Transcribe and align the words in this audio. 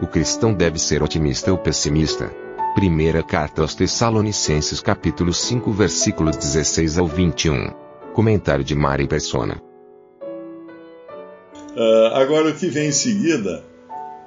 O 0.00 0.06
cristão 0.06 0.54
deve 0.54 0.78
ser 0.78 1.02
otimista 1.02 1.50
ou 1.50 1.58
pessimista? 1.58 2.30
Primeira 2.72 3.20
carta 3.20 3.62
aos 3.62 3.74
Tessalonicenses 3.74 4.80
capítulo 4.80 5.34
5 5.34 5.72
versículos 5.72 6.36
16 6.36 6.98
ao 6.98 7.08
21. 7.08 7.72
Comentário 8.14 8.62
de 8.62 8.76
Mari 8.76 9.08
Persona. 9.08 9.60
Ah, 11.76 12.12
agora 12.14 12.50
o 12.50 12.54
que 12.54 12.68
vem 12.68 12.90
em 12.90 12.92
seguida 12.92 13.64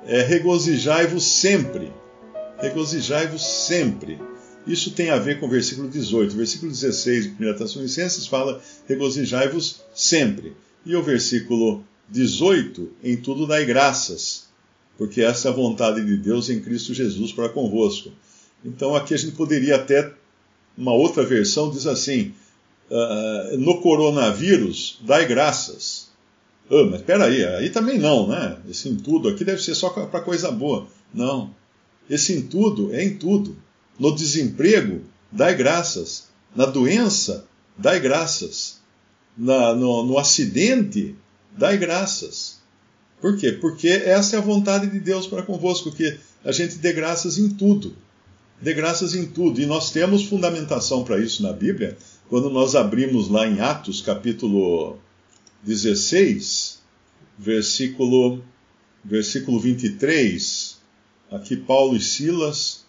é 0.04 0.22
regozijai-vos 0.24 1.24
sempre. 1.24 1.94
Regozijai-vos 2.58 3.42
sempre. 3.42 4.20
Isso 4.68 4.92
tem 4.92 5.10
a 5.10 5.18
ver 5.18 5.40
com 5.40 5.46
o 5.46 5.50
versículo 5.50 5.88
18. 5.88 6.34
O 6.34 6.38
versículo 6.38 6.70
16 6.70 7.38
de 7.38 7.50
1 7.50 7.56
Tessalonicenses 7.56 8.28
fala 8.28 8.62
regozijai-vos 8.90 9.86
sempre. 9.96 10.54
E 10.86 10.98
o 10.98 11.02
versículo 11.02 11.82
18, 12.10 12.90
em 13.02 13.16
tudo 13.16 13.48
dai 13.48 13.64
graças, 13.64 14.51
porque 15.02 15.20
essa 15.20 15.48
é 15.48 15.52
a 15.52 15.56
vontade 15.56 16.06
de 16.06 16.16
Deus 16.16 16.48
em 16.52 16.60
Cristo 16.60 16.94
Jesus 16.94 17.34
para 17.34 17.50
convosco. 17.50 18.12
Então 18.64 18.96
aqui 18.96 19.16
a 19.16 19.18
gente 19.18 19.36
poderia 19.36 19.78
até, 19.78 20.14
uma 20.78 20.94
outra 20.94 21.26
versão 21.26 21.72
diz 21.72 21.88
assim, 21.88 22.36
uh, 22.88 23.58
no 23.58 23.82
coronavírus 23.82 25.00
dai 25.02 25.28
graças. 25.28 26.12
Ah, 26.70 26.88
mas 26.92 27.02
peraí, 27.02 27.44
aí 27.44 27.72
também 27.72 27.98
não, 27.98 28.28
né? 28.28 28.60
Esse 28.70 28.90
em 28.90 28.96
tudo 28.96 29.28
aqui 29.28 29.44
deve 29.44 29.64
ser 29.64 29.74
só 29.74 29.90
para 29.90 30.22
coisa 30.22 30.52
boa. 30.52 30.86
Não. 31.12 31.50
Esse 32.08 32.34
em 32.34 32.44
tudo 32.44 32.94
é 32.94 33.04
em 33.04 33.18
tudo. 33.18 33.58
No 33.98 34.14
desemprego, 34.14 35.02
dai 35.32 35.56
graças. 35.56 36.28
Na 36.56 36.68
doença, 36.68 37.48
dai 37.76 38.00
graças. 38.00 38.80
Na, 39.36 39.74
no, 39.74 40.04
no 40.04 40.20
acidente, 40.20 41.16
dai 41.58 41.76
graças. 41.80 42.61
Por 43.22 43.38
quê? 43.38 43.52
Porque 43.52 43.88
essa 43.88 44.36
é 44.36 44.40
a 44.40 44.42
vontade 44.42 44.88
de 44.88 45.00
Deus 45.00 45.28
para 45.28 45.44
convosco, 45.44 45.92
que 45.92 46.18
a 46.44 46.52
gente 46.52 46.80
dê 46.80 46.92
graças 46.92 47.38
em 47.38 47.50
tudo. 47.50 47.96
Dê 48.60 48.74
graças 48.74 49.14
em 49.14 49.28
tudo. 49.28 49.62
E 49.62 49.66
nós 49.68 49.92
temos 49.92 50.24
fundamentação 50.24 51.04
para 51.04 51.20
isso 51.20 51.44
na 51.44 51.54
Bíblia, 51.54 51.96
quando 52.28 52.50
nós 52.50 52.76
abrimos 52.76 53.30
lá 53.30 53.48
em 53.48 53.60
Atos, 53.60 54.02
capítulo 54.02 54.98
16, 55.64 56.80
versículo, 57.38 58.44
versículo 59.06 59.60
23. 59.60 60.78
Aqui 61.32 61.56
Paulo 61.56 61.96
e 61.96 62.02
Silas 62.02 62.86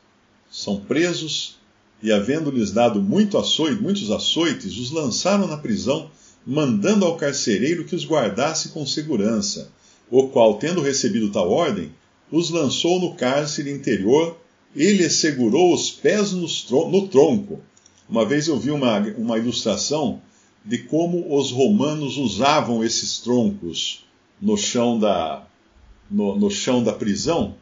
são 0.51 0.81
presos 0.81 1.59
e, 2.03 2.11
havendo-lhes 2.11 2.73
dado 2.73 3.01
muito 3.01 3.37
açoite, 3.37 3.81
muitos 3.81 4.11
açoites, 4.11 4.77
os 4.79 4.91
lançaram 4.91 5.47
na 5.47 5.57
prisão, 5.57 6.11
mandando 6.45 7.05
ao 7.05 7.17
carcereiro 7.17 7.85
que 7.85 7.95
os 7.95 8.05
guardasse 8.05 8.71
com 8.71 8.85
segurança, 8.85 9.71
o 10.11 10.29
qual, 10.29 10.55
tendo 10.59 10.81
recebido 10.81 11.31
tal 11.31 11.51
ordem, 11.51 11.93
os 12.31 12.51
lançou 12.51 13.01
no 13.01 13.15
cárcere 13.15 13.71
interior 13.71 14.39
e 14.75 14.91
lhes 14.93 15.15
segurou 15.15 15.75
os 15.75 15.91
pés 15.91 16.33
no 16.33 17.09
tronco. 17.09 17.61
Uma 18.09 18.25
vez 18.25 18.49
eu 18.49 18.59
vi 18.59 18.71
uma, 18.71 18.99
uma 19.17 19.39
ilustração 19.39 20.21
de 20.65 20.79
como 20.79 21.37
os 21.37 21.51
romanos 21.51 22.17
usavam 22.17 22.85
esses 22.85 23.19
troncos 23.19 24.05
no 24.41 24.57
chão 24.57 24.99
da, 24.99 25.45
no, 26.11 26.37
no 26.37 26.51
chão 26.51 26.83
da 26.83 26.93
prisão. 26.93 27.55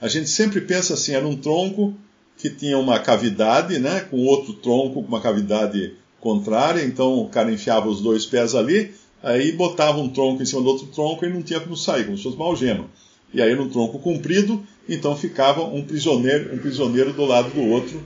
A 0.00 0.08
gente 0.08 0.28
sempre 0.28 0.60
pensa 0.60 0.94
assim, 0.94 1.12
era 1.12 1.26
um 1.26 1.36
tronco 1.36 1.94
que 2.36 2.50
tinha 2.50 2.78
uma 2.78 2.98
cavidade, 3.00 3.78
né, 3.78 4.00
com 4.00 4.24
outro 4.24 4.54
tronco 4.54 5.02
com 5.02 5.08
uma 5.08 5.20
cavidade 5.20 5.94
contrária, 6.20 6.84
então 6.84 7.18
o 7.18 7.28
cara 7.28 7.52
enfiava 7.52 7.88
os 7.88 8.00
dois 8.00 8.24
pés 8.24 8.54
ali, 8.54 8.94
aí 9.22 9.52
botava 9.52 9.98
um 9.98 10.08
tronco 10.08 10.42
em 10.42 10.46
cima 10.46 10.62
do 10.62 10.68
outro 10.68 10.86
tronco 10.86 11.24
e 11.24 11.32
não 11.32 11.42
tinha 11.42 11.60
como 11.60 11.76
sair, 11.76 12.04
como 12.04 12.16
se 12.16 12.22
fosse 12.22 12.36
uma 12.36 12.46
algema. 12.46 12.86
E 13.32 13.42
aí 13.42 13.54
no 13.54 13.68
tronco 13.68 13.98
comprido, 13.98 14.64
então 14.88 15.16
ficava 15.16 15.62
um 15.62 15.84
prisioneiro, 15.84 16.54
um 16.54 16.58
prisioneiro 16.58 17.12
do 17.12 17.24
lado 17.24 17.50
do 17.50 17.60
outro, 17.62 18.02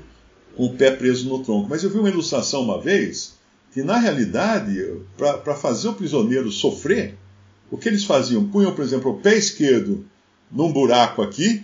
com 0.57 0.67
o 0.67 0.75
pé 0.75 0.91
preso 0.91 1.29
no 1.29 1.43
tronco. 1.43 1.69
Mas 1.71 1.83
eu 1.83 1.91
vi 1.91 1.99
uma 1.99 2.09
ilustração 2.09 2.63
uma 2.63 2.81
vez, 2.81 3.35
que 3.73 3.83
na 3.83 3.99
realidade, 3.99 4.85
para 5.17 5.55
fazer 5.55 5.89
o 5.89 5.95
prisioneiro 5.95 6.51
sofrer, 6.51 7.15
o 7.71 7.79
que 7.79 7.89
eles 7.89 8.05
faziam? 8.05 8.49
Punham, 8.49 8.75
por 8.75 8.85
exemplo, 8.85 9.13
o 9.13 9.21
pé 9.21 9.37
esquerdo 9.37 10.05
num 10.51 10.71
buraco 10.71 11.23
aqui, 11.23 11.63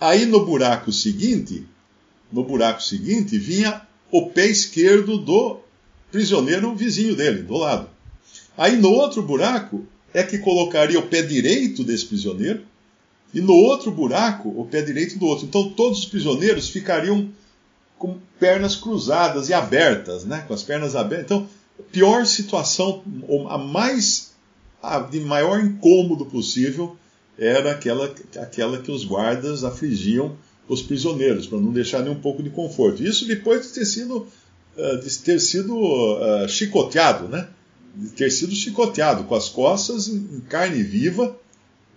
aí 0.00 0.26
no 0.26 0.44
buraco 0.44 0.90
seguinte, 0.90 1.64
no 2.32 2.42
buraco 2.42 2.82
seguinte, 2.82 3.38
vinha 3.38 3.82
o 4.10 4.30
pé 4.30 4.46
esquerdo 4.46 5.18
do 5.18 5.58
prisioneiro 6.10 6.74
vizinho 6.74 7.14
dele, 7.14 7.42
do 7.42 7.56
lado. 7.56 7.88
Aí 8.58 8.76
no 8.76 8.90
outro 8.90 9.22
buraco 9.22 9.86
é 10.12 10.24
que 10.24 10.38
colocaria 10.38 10.98
o 10.98 11.06
pé 11.06 11.22
direito 11.22 11.84
desse 11.84 12.04
prisioneiro, 12.04 12.62
e 13.32 13.40
no 13.40 13.54
outro 13.54 13.90
buraco, 13.92 14.48
o 14.48 14.66
pé 14.66 14.82
direito 14.82 15.18
do 15.18 15.26
outro. 15.26 15.46
Então 15.46 15.70
todos 15.70 16.00
os 16.00 16.04
prisioneiros 16.04 16.68
ficariam 16.68 17.28
com 17.96 18.18
pernas 18.38 18.74
cruzadas 18.74 19.48
e 19.48 19.54
abertas, 19.54 20.24
né? 20.24 20.44
com 20.46 20.54
as 20.54 20.62
pernas 20.62 20.96
abertas. 20.96 21.26
Então, 21.26 21.48
pior 21.92 22.26
situação, 22.26 23.02
a 23.48 23.58
mais 23.58 24.32
a 24.82 25.00
de 25.00 25.20
maior 25.20 25.60
incômodo 25.60 26.24
possível 26.26 26.96
era 27.38 27.72
aquela, 27.72 28.12
aquela 28.36 28.78
que 28.78 28.90
os 28.90 29.04
guardas 29.04 29.64
afligiam 29.64 30.36
os 30.68 30.82
prisioneiros, 30.82 31.46
para 31.46 31.58
não 31.58 31.72
deixar 31.72 32.02
nem 32.02 32.12
um 32.12 32.20
pouco 32.20 32.42
de 32.42 32.50
conforto. 32.50 33.02
Isso 33.02 33.26
depois 33.26 33.66
de 33.66 33.72
ter 33.72 33.86
sido, 33.86 34.26
uh, 34.76 35.00
de 35.00 35.18
ter 35.18 35.40
sido 35.40 35.74
uh, 35.76 36.48
chicoteado, 36.48 37.28
né? 37.28 37.48
De 37.98 38.10
ter 38.10 38.30
sido 38.30 38.54
chicoteado 38.54 39.24
com 39.24 39.34
as 39.34 39.48
costas 39.48 40.08
em 40.08 40.40
carne 40.48 40.82
viva. 40.82 41.36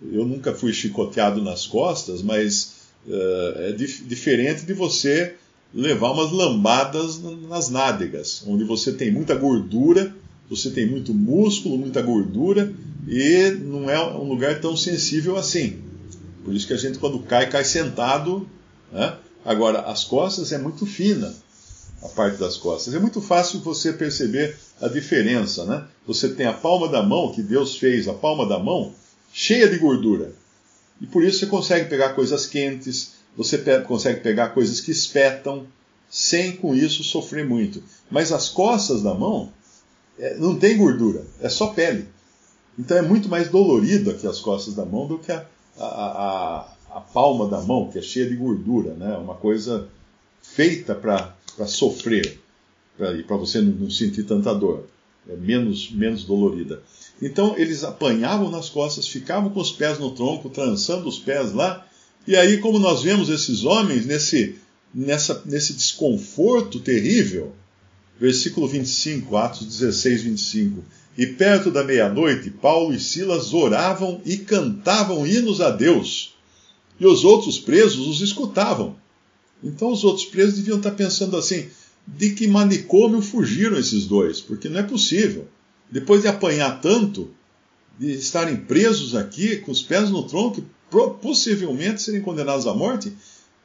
Eu 0.02 0.26
nunca 0.26 0.52
fui 0.52 0.72
chicoteado 0.72 1.40
nas 1.40 1.66
costas, 1.66 2.22
mas 2.22 2.72
uh, 3.06 3.58
é 3.60 3.72
dif 3.72 4.02
diferente 4.04 4.66
de 4.66 4.74
você 4.74 5.34
levar 5.72 6.10
umas 6.10 6.32
lambadas 6.32 7.20
nas 7.48 7.70
nádegas, 7.70 8.42
onde 8.46 8.64
você 8.64 8.92
tem 8.92 9.10
muita 9.10 9.34
gordura, 9.34 10.14
você 10.50 10.70
tem 10.70 10.86
muito 10.86 11.14
músculo, 11.14 11.78
muita 11.78 12.02
gordura, 12.02 12.74
e 13.08 13.52
não 13.62 13.88
é 13.88 13.98
um 14.14 14.28
lugar 14.28 14.60
tão 14.60 14.76
sensível 14.76 15.36
assim. 15.36 15.78
Por 16.44 16.52
isso 16.52 16.66
que 16.66 16.74
a 16.74 16.76
gente, 16.76 16.98
quando 16.98 17.20
cai, 17.20 17.48
cai 17.48 17.64
sentado 17.64 18.46
né? 18.92 19.16
Agora, 19.44 19.80
as 19.80 20.04
costas 20.04 20.52
é 20.52 20.58
muito 20.58 20.86
fina, 20.86 21.34
a 22.02 22.08
parte 22.08 22.38
das 22.38 22.56
costas. 22.56 22.94
É 22.94 22.98
muito 22.98 23.20
fácil 23.20 23.60
você 23.60 23.92
perceber 23.92 24.56
a 24.80 24.88
diferença. 24.88 25.64
Né? 25.64 25.84
Você 26.06 26.28
tem 26.30 26.46
a 26.46 26.52
palma 26.52 26.88
da 26.88 27.02
mão, 27.02 27.32
que 27.32 27.42
Deus 27.42 27.76
fez, 27.76 28.08
a 28.08 28.14
palma 28.14 28.46
da 28.46 28.58
mão, 28.58 28.92
cheia 29.32 29.68
de 29.68 29.78
gordura. 29.78 30.32
E 31.00 31.06
por 31.06 31.22
isso 31.22 31.40
você 31.40 31.46
consegue 31.46 31.88
pegar 31.88 32.14
coisas 32.14 32.46
quentes, 32.46 33.14
você 33.36 33.58
pe 33.58 33.80
consegue 33.80 34.20
pegar 34.20 34.50
coisas 34.50 34.80
que 34.80 34.90
espetam, 34.90 35.66
sem 36.10 36.56
com 36.56 36.74
isso 36.74 37.02
sofrer 37.02 37.46
muito. 37.46 37.82
Mas 38.10 38.32
as 38.32 38.48
costas 38.48 39.02
da 39.02 39.14
mão 39.14 39.50
é, 40.18 40.36
não 40.36 40.58
tem 40.58 40.76
gordura, 40.76 41.24
é 41.40 41.48
só 41.48 41.68
pele. 41.68 42.06
Então 42.78 42.96
é 42.96 43.02
muito 43.02 43.28
mais 43.28 43.48
dolorido 43.48 44.10
aqui 44.10 44.26
as 44.26 44.38
costas 44.40 44.74
da 44.74 44.84
mão 44.84 45.06
do 45.06 45.18
que 45.18 45.32
a, 45.32 45.46
a, 45.78 45.84
a, 45.86 46.74
a 46.96 47.00
palma 47.00 47.48
da 47.48 47.60
mão, 47.60 47.90
que 47.90 47.98
é 47.98 48.02
cheia 48.02 48.28
de 48.28 48.36
gordura, 48.36 48.94
né? 48.94 49.16
Uma 49.16 49.34
coisa 49.34 49.88
feita 50.42 50.94
para 50.94 51.34
sofrer, 51.66 52.38
e 52.98 53.22
para 53.22 53.36
você 53.36 53.60
não, 53.60 53.72
não, 53.72 53.90
sentir 53.90 54.24
tanta 54.24 54.54
dor, 54.54 54.86
é 55.28 55.36
menos, 55.36 55.90
menos 55.90 56.24
dolorida. 56.24 56.82
Então 57.20 57.54
eles 57.56 57.84
apanhavam 57.84 58.50
nas 58.50 58.68
costas, 58.68 59.06
ficavam 59.08 59.50
com 59.50 59.60
os 59.60 59.72
pés 59.72 59.98
no 59.98 60.10
tronco, 60.10 60.50
trançando 60.50 61.08
os 61.08 61.18
pés 61.18 61.52
lá, 61.52 61.86
e 62.26 62.36
aí, 62.36 62.58
como 62.58 62.78
nós 62.78 63.02
vemos 63.02 63.28
esses 63.28 63.64
homens 63.64 64.06
nesse, 64.06 64.56
nessa, 64.94 65.42
nesse 65.44 65.72
desconforto 65.72 66.78
terrível, 66.78 67.52
versículo 68.18 68.68
25, 68.68 69.36
Atos 69.36 69.66
16, 69.66 70.22
25. 70.22 70.84
E 71.18 71.26
perto 71.26 71.70
da 71.70 71.82
meia-noite, 71.82 72.50
Paulo 72.50 72.94
e 72.94 73.00
Silas 73.00 73.52
oravam 73.52 74.20
e 74.24 74.36
cantavam 74.36 75.26
hinos 75.26 75.60
a 75.60 75.70
Deus 75.70 76.32
e 77.02 77.06
os 77.06 77.24
outros 77.24 77.58
presos 77.58 78.06
os 78.06 78.20
escutavam. 78.20 78.96
Então 79.62 79.92
os 79.92 80.04
outros 80.04 80.26
presos 80.26 80.56
deviam 80.56 80.78
estar 80.78 80.92
pensando 80.92 81.36
assim: 81.36 81.68
de 82.06 82.30
que 82.30 82.46
manicômio 82.46 83.22
fugiram 83.22 83.78
esses 83.78 84.06
dois? 84.06 84.40
Porque 84.40 84.68
não 84.68 84.80
é 84.80 84.82
possível. 84.82 85.46
Depois 85.90 86.22
de 86.22 86.28
apanhar 86.28 86.80
tanto, 86.80 87.30
de 87.98 88.12
estarem 88.12 88.56
presos 88.56 89.14
aqui, 89.14 89.58
com 89.58 89.70
os 89.70 89.82
pés 89.82 90.10
no 90.10 90.22
tronco, 90.24 90.64
possivelmente 91.20 92.02
serem 92.02 92.20
condenados 92.20 92.66
à 92.66 92.74
morte, 92.74 93.12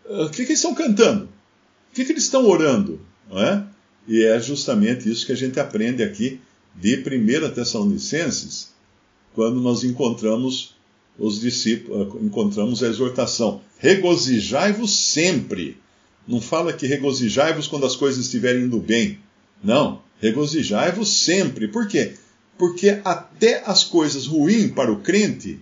ah, 0.10 0.26
o 0.26 0.30
que, 0.30 0.38
que 0.38 0.52
eles 0.52 0.60
estão 0.60 0.76
cantando? 0.76 1.26
O 1.26 1.96
que, 1.96 2.06
que 2.06 2.12
eles 2.12 2.24
estão 2.24 2.46
orando? 2.46 3.02
Não 3.30 3.40
é? 3.42 3.66
E 4.08 4.24
é 4.24 4.40
justamente 4.40 5.10
isso 5.10 5.26
que 5.26 5.32
a 5.32 5.38
gente 5.38 5.60
aprende 5.60 6.04
aqui 6.04 6.40
de 6.76 6.96
1 6.96 7.54
Tessalonicenses, 7.54 8.70
quando 9.34 9.60
nós 9.60 9.84
encontramos 9.84 10.76
os 11.18 11.40
discípulos, 11.40 12.14
ah, 12.14 12.24
encontramos 12.24 12.84
a 12.84 12.88
exortação: 12.88 13.62
regozijai-vos 13.80 14.96
sempre. 14.96 15.78
Não 16.28 16.42
fala 16.42 16.74
que 16.74 16.86
regozijai-vos 16.86 17.68
quando 17.68 17.86
as 17.86 17.96
coisas 17.96 18.26
estiverem 18.26 18.64
indo 18.64 18.80
bem. 18.80 19.20
Não, 19.64 20.02
regozijai-vos 20.20 21.10
sempre. 21.10 21.68
Por 21.68 21.88
quê? 21.88 22.16
Porque 22.58 23.00
até 23.06 23.64
as 23.66 23.84
coisas 23.84 24.26
ruins 24.26 24.72
para 24.72 24.92
o 24.92 25.02
crente, 25.02 25.60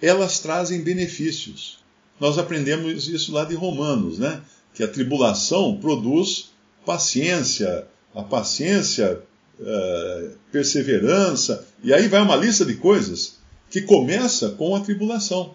elas 0.00 0.38
trazem 0.38 0.80
benefícios. 0.80 1.78
Nós 2.18 2.38
aprendemos 2.38 3.08
isso 3.08 3.32
lá 3.32 3.44
de 3.44 3.54
Romanos, 3.54 4.18
né? 4.18 4.40
Que 4.74 4.82
a 4.82 4.88
tribulação 4.88 5.78
produz 5.78 6.50
paciência, 6.84 7.86
a 8.14 8.22
paciência, 8.22 9.20
uh, 9.58 10.30
perseverança, 10.50 11.66
e 11.82 11.92
aí 11.92 12.08
vai 12.08 12.22
uma 12.22 12.36
lista 12.36 12.64
de 12.64 12.74
coisas 12.74 13.38
que 13.70 13.82
começa 13.82 14.50
com 14.50 14.74
a 14.74 14.80
tribulação. 14.80 15.54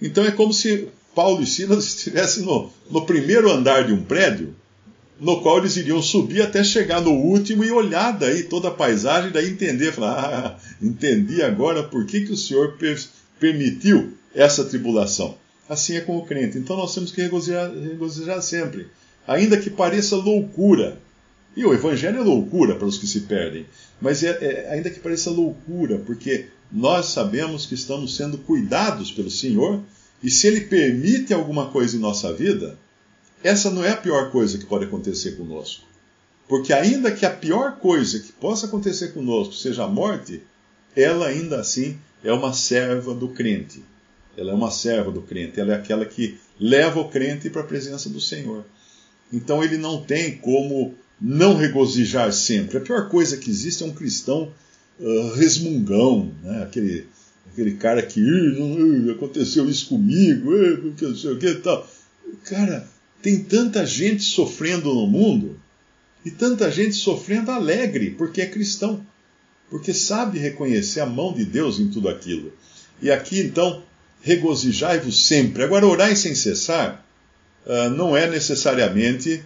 Então 0.00 0.24
é 0.24 0.30
como 0.30 0.52
se 0.52 0.88
Paulo 1.14 1.42
e 1.42 1.46
Silas 1.46 1.84
estivessem 1.96 2.44
no, 2.44 2.70
no 2.90 3.06
primeiro 3.06 3.50
andar 3.50 3.86
de 3.86 3.92
um 3.92 4.02
prédio, 4.02 4.54
no 5.20 5.42
qual 5.42 5.58
eles 5.58 5.76
iriam 5.76 6.00
subir 6.00 6.42
até 6.42 6.64
chegar 6.64 7.00
no 7.00 7.12
último 7.12 7.62
e 7.62 7.70
olhar 7.70 8.12
daí 8.12 8.44
toda 8.44 8.68
a 8.68 8.72
paisagem, 8.72 9.30
daí 9.30 9.50
entender, 9.50 9.92
falar, 9.92 10.18
ah, 10.24 10.58
entendi 10.80 11.42
agora 11.42 11.82
por 11.82 12.06
que, 12.06 12.22
que 12.22 12.32
o 12.32 12.36
Senhor 12.36 12.78
per 12.78 12.98
permitiu 13.38 14.12
essa 14.34 14.64
tribulação. 14.64 15.36
Assim 15.68 15.96
é 15.96 16.00
com 16.00 16.16
o 16.16 16.26
crente. 16.26 16.58
Então 16.58 16.76
nós 16.76 16.94
temos 16.94 17.10
que 17.10 17.22
regozijar, 17.22 17.72
regozijar 17.72 18.42
sempre, 18.42 18.88
ainda 19.26 19.56
que 19.56 19.70
pareça 19.70 20.16
loucura. 20.16 20.98
E 21.56 21.64
o 21.64 21.74
Evangelho 21.74 22.18
é 22.18 22.22
loucura 22.22 22.76
para 22.76 22.86
os 22.86 22.98
que 22.98 23.06
se 23.06 23.20
perdem, 23.20 23.66
mas 24.00 24.22
é, 24.22 24.28
é, 24.40 24.72
ainda 24.72 24.88
que 24.88 25.00
pareça 25.00 25.30
loucura, 25.30 25.98
porque 25.98 26.46
nós 26.70 27.06
sabemos 27.06 27.66
que 27.66 27.74
estamos 27.74 28.16
sendo 28.16 28.38
cuidados 28.38 29.10
pelo 29.10 29.30
Senhor, 29.30 29.80
e 30.22 30.30
se 30.30 30.46
Ele 30.46 30.62
permite 30.62 31.32
alguma 31.32 31.70
coisa 31.70 31.96
em 31.96 32.00
nossa 32.00 32.32
vida, 32.32 32.78
essa 33.42 33.70
não 33.70 33.84
é 33.84 33.90
a 33.90 33.96
pior 33.96 34.30
coisa 34.30 34.58
que 34.58 34.66
pode 34.66 34.84
acontecer 34.84 35.32
conosco. 35.32 35.84
Porque, 36.48 36.72
ainda 36.72 37.12
que 37.12 37.24
a 37.24 37.30
pior 37.30 37.76
coisa 37.76 38.18
que 38.18 38.32
possa 38.32 38.66
acontecer 38.66 39.12
conosco 39.12 39.54
seja 39.54 39.84
a 39.84 39.88
morte, 39.88 40.42
ela 40.96 41.28
ainda 41.28 41.60
assim 41.60 41.96
é 42.24 42.32
uma 42.32 42.52
serva 42.52 43.14
do 43.14 43.28
crente. 43.28 43.82
Ela 44.36 44.52
é 44.52 44.54
uma 44.54 44.70
serva 44.70 45.10
do 45.10 45.22
crente, 45.22 45.60
ela 45.60 45.72
é 45.72 45.76
aquela 45.76 46.04
que 46.04 46.38
leva 46.58 47.00
o 47.00 47.08
crente 47.08 47.48
para 47.50 47.62
a 47.62 47.66
presença 47.66 48.08
do 48.08 48.20
Senhor. 48.20 48.64
Então 49.32 49.62
ele 49.62 49.76
não 49.76 50.02
tem 50.02 50.36
como 50.38 50.94
não 51.20 51.56
regozijar 51.56 52.32
sempre. 52.32 52.78
A 52.78 52.80
pior 52.80 53.08
coisa 53.08 53.36
que 53.36 53.50
existe 53.50 53.82
é 53.82 53.86
um 53.86 53.92
cristão 53.92 54.52
uh, 54.98 55.34
resmungão, 55.34 56.32
né? 56.42 56.62
aquele, 56.62 57.06
aquele 57.52 57.72
cara 57.72 58.02
que 58.02 58.20
aconteceu 59.10 59.68
isso 59.68 59.88
comigo, 59.88 60.50
não 61.00 61.16
sei 61.16 61.32
o 61.32 61.38
que 61.38 61.54
tal. 61.56 61.88
Cara, 62.44 62.88
tem 63.20 63.42
tanta 63.42 63.84
gente 63.84 64.22
sofrendo 64.22 64.94
no 64.94 65.06
mundo 65.06 65.58
e 66.24 66.30
tanta 66.30 66.70
gente 66.70 66.94
sofrendo 66.94 67.50
alegre 67.50 68.10
porque 68.10 68.40
é 68.40 68.46
cristão, 68.46 69.04
porque 69.68 69.92
sabe 69.92 70.38
reconhecer 70.38 71.00
a 71.00 71.06
mão 71.06 71.32
de 71.32 71.44
Deus 71.44 71.78
em 71.78 71.88
tudo 71.88 72.08
aquilo. 72.08 72.52
E 73.02 73.10
aqui 73.10 73.40
então, 73.40 73.82
regozijai-vos 74.22 75.26
sempre. 75.26 75.62
Agora, 75.62 75.86
orar 75.86 76.14
sem 76.16 76.34
cessar 76.34 77.04
uh, 77.66 77.90
não 77.90 78.16
é 78.16 78.28
necessariamente 78.28 79.42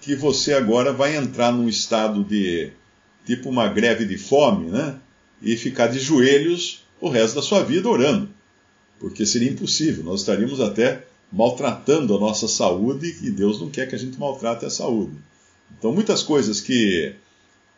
que 0.00 0.14
você 0.14 0.52
agora 0.54 0.92
vai 0.92 1.16
entrar 1.16 1.52
num 1.52 1.68
estado 1.68 2.24
de 2.24 2.70
tipo 3.24 3.48
uma 3.48 3.68
greve 3.68 4.04
de 4.04 4.16
fome, 4.16 4.70
né? 4.70 4.96
E 5.40 5.56
ficar 5.56 5.88
de 5.88 5.98
joelhos 5.98 6.82
o 7.02 7.08
resto 7.08 7.34
da 7.34 7.42
sua 7.42 7.64
vida 7.64 7.88
orando. 7.88 8.28
Porque 9.00 9.26
seria 9.26 9.50
impossível, 9.50 10.04
nós 10.04 10.20
estaríamos 10.20 10.60
até 10.60 11.04
maltratando 11.32 12.16
a 12.16 12.20
nossa 12.20 12.46
saúde 12.46 13.16
e 13.22 13.30
Deus 13.30 13.60
não 13.60 13.68
quer 13.68 13.88
que 13.88 13.96
a 13.96 13.98
gente 13.98 14.18
maltrate 14.18 14.64
a 14.64 14.70
saúde. 14.70 15.16
Então, 15.76 15.92
muitas 15.92 16.22
coisas 16.22 16.60
que, 16.60 17.12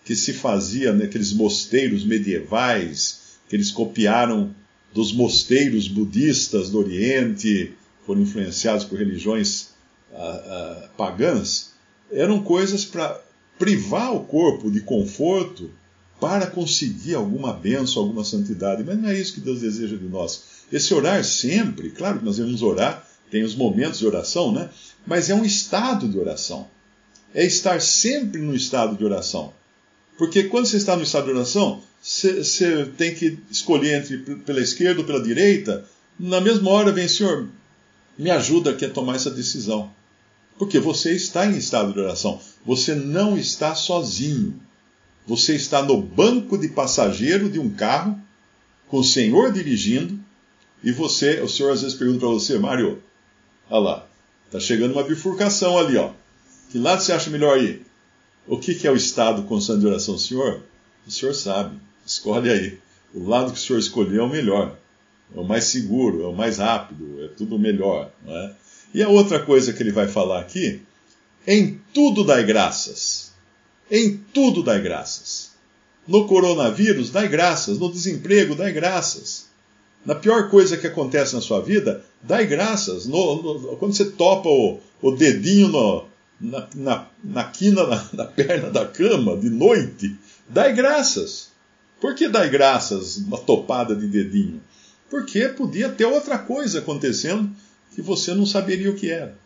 que 0.05 0.15
se 0.15 0.35
fazia 0.35 0.93
naqueles 0.93 1.33
mosteiros 1.33 2.05
medievais, 2.05 3.39
que 3.49 3.57
eles 3.57 3.71
copiaram 3.71 4.55
dos 4.93 5.11
mosteiros 5.11 5.89
budistas 5.89 6.69
do 6.69 6.79
Oriente, 6.79 7.73
foram 8.05 8.21
influenciados 8.21 8.85
por 8.85 8.99
religiões 8.99 9.71
ah, 10.13 10.19
ah, 10.19 10.89
pagãs, 10.99 11.73
eram 12.13 12.43
coisas 12.43 12.85
para 12.85 13.19
privar 13.59 14.15
o 14.15 14.25
corpo 14.25 14.71
de 14.71 14.81
conforto 14.81 15.71
para 16.25 16.47
conseguir 16.47 17.15
alguma 17.15 17.53
bênção, 17.53 18.03
alguma 18.03 18.25
santidade. 18.25 18.83
Mas 18.83 18.99
não 18.99 19.11
é 19.11 19.21
isso 19.21 19.35
que 19.35 19.43
Deus 19.43 19.61
deseja 19.61 19.95
de 19.95 20.07
nós. 20.07 20.43
Esse 20.73 20.95
orar 20.95 21.23
sempre, 21.23 21.91
claro 21.91 22.19
que 22.19 22.25
nós 22.25 22.39
devemos 22.39 22.63
orar 22.63 23.07
tem 23.31 23.43
os 23.43 23.55
momentos 23.55 23.99
de 23.99 24.07
oração, 24.07 24.51
né? 24.51 24.71
Mas 25.07 25.29
é 25.29 25.35
um 25.35 25.45
estado 25.45 26.09
de 26.09 26.19
oração. 26.19 26.67
É 27.35 27.45
estar 27.45 27.79
sempre 27.83 28.41
no 28.41 28.55
estado 28.55 28.97
de 28.97 29.05
oração. 29.05 29.53
Porque 30.17 30.45
quando 30.45 30.65
você 30.65 30.79
está 30.79 30.97
no 30.97 31.03
estado 31.03 31.27
de 31.27 31.33
oração, 31.33 31.83
você 32.01 32.89
tem 32.97 33.15
que 33.15 33.39
escolher 33.51 33.97
entre 33.99 34.17
pela 34.47 34.63
esquerda 34.63 35.01
ou 35.01 35.07
pela 35.07 35.23
direita. 35.23 35.85
Na 36.19 36.41
mesma 36.41 36.71
hora 36.71 36.91
vem, 36.91 37.07
Senhor, 37.07 37.49
me 38.17 38.31
ajuda 38.31 38.71
aqui 38.71 38.87
a 38.87 38.91
tomar 38.91 39.17
essa 39.17 39.31
decisão. 39.31 39.93
Porque 40.57 40.79
você 40.79 41.13
está 41.13 41.45
em 41.45 41.59
estado 41.59 41.93
de 41.93 42.01
oração. 42.01 42.41
Você 42.65 42.95
não 42.95 43.37
está 43.37 43.75
sozinho. 43.75 44.64
Você 45.27 45.55
está 45.55 45.83
no 45.83 46.01
banco 46.01 46.59
de 46.59 46.69
passageiro 46.69 47.49
de 47.49 47.59
um 47.59 47.71
carro, 47.71 48.19
com 48.89 48.99
o 48.99 49.05
Senhor 49.05 49.53
dirigindo, 49.53 50.19
e 50.83 50.93
você, 50.93 51.41
o 51.41 51.49
Senhor 51.49 51.73
às 51.73 51.83
vezes 51.83 51.97
pergunta 51.97 52.21
para 52.21 52.29
você, 52.29 52.59
Mário, 52.59 53.03
Olha 53.71 53.81
lá. 53.81 54.07
Está 54.47 54.61
chegando 54.61 54.93
uma 54.93 55.03
bifurcação 55.03 55.79
ali, 55.79 55.97
ó. 55.97 56.13
Que 56.71 56.79
lado 56.79 57.03
você 57.03 57.13
acha 57.13 57.31
melhor 57.31 57.59
ir? 57.63 57.85
O 58.47 58.59
que, 58.59 58.75
que 58.75 58.87
é 58.87 58.91
o 58.91 58.97
estado 58.97 59.43
constante 59.45 59.81
de 59.81 59.87
oração, 59.87 60.19
senhor? 60.19 60.63
O 61.07 61.11
senhor 61.11 61.35
sabe. 61.35 61.77
Escolhe 62.07 62.51
aí. 62.51 62.79
O 63.15 63.27
lado 63.27 63.53
que 63.53 63.59
o 63.59 63.61
senhor 63.61 63.79
escolher 63.79 64.19
é 64.19 64.23
o 64.23 64.29
melhor. 64.29 64.77
É 65.35 65.41
o 65.41 65.45
mais 65.45 65.65
seguro, 65.65 66.23
é 66.23 66.27
o 66.27 66.33
mais 66.33 66.59
rápido, 66.59 67.25
é 67.25 67.29
tudo 67.29 67.59
melhor. 67.59 68.11
Não 68.25 68.37
é? 68.37 68.55
E 68.93 69.03
a 69.03 69.09
outra 69.09 69.41
coisa 69.41 69.73
que 69.73 69.83
ele 69.83 69.91
vai 69.91 70.07
falar 70.07 70.41
aqui, 70.41 70.83
em 71.47 71.81
tudo 71.93 72.23
dai 72.23 72.45
graças. 72.45 73.33
Em 73.91 74.17
tudo 74.33 74.63
dai 74.63 74.81
graças. 74.81 75.53
No 76.07 76.27
coronavírus, 76.27 77.11
dai 77.11 77.29
graças. 77.29 77.79
No 77.79 77.91
desemprego, 77.91 78.55
dai 78.55 78.73
graças 78.73 79.47
na 80.05 80.15
pior 80.15 80.51
coisa 80.51 80.77
que 80.77 80.87
acontece 80.87 81.35
na 81.35 81.41
sua 81.41 81.61
vida, 81.61 82.05
dai 82.23 82.47
graças. 82.47 83.07
No, 83.07 83.43
no, 83.43 83.77
quando 83.77 83.95
você 83.95 84.05
topa 84.05 84.49
o, 84.49 84.79
o 85.01 85.11
dedinho 85.13 85.69
no, 85.69 86.05
na, 86.41 86.69
na, 86.75 87.07
na 87.23 87.45
quina, 87.45 87.87
na, 87.87 88.09
na, 88.13 88.25
perna 88.25 88.71
da 88.71 88.87
cama, 88.87 89.37
de 89.37 89.49
noite, 89.49 90.15
dai 90.49 90.75
graças. 90.75 91.49
Por 92.01 92.15
que 92.15 92.29
dai 92.29 92.51
graças 92.51 93.17
uma 93.17 93.39
topada 93.39 93.97
de 93.97 94.07
dedinho? 94.07 94.61
Porque 95.09 95.49
podia 95.49 95.89
ter 95.89 96.05
outra 96.05 96.39
coisa 96.39 96.81
acontecendo 96.81 97.51
que 97.95 98.03
você 98.03 98.35
não 98.35 98.45
saberia 98.45 98.91
o 98.91 98.95
que 98.95 99.11
era. 99.11 99.37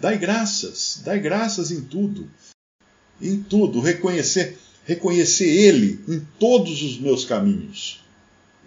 Dai 0.00 0.18
graças, 0.18 1.00
dai 1.04 1.18
graças 1.18 1.70
em 1.70 1.80
tudo. 1.80 2.28
Em 3.20 3.42
tudo, 3.42 3.80
reconhecer, 3.80 4.58
reconhecer 4.84 5.48
Ele 5.48 6.00
em 6.08 6.20
todos 6.38 6.82
os 6.82 6.98
meus 6.98 7.24
caminhos 7.24 8.04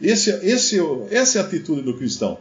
esse, 0.02 0.30
esse, 0.44 0.80
essa 1.10 1.40
é 1.40 1.42
a 1.42 1.46
atitude 1.46 1.82
do 1.82 1.96
cristão. 1.96 2.40